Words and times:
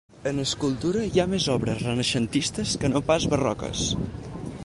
En 0.29 0.37
escultura 0.43 1.03
hi 1.09 1.21
ha 1.23 1.25
més 1.33 1.45
obres 1.57 1.83
renaixentistes 1.89 2.73
que 2.85 2.93
no 2.95 3.05
pas 3.13 3.31
barroques. 3.35 3.87